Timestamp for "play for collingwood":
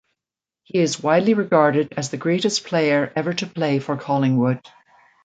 3.45-4.59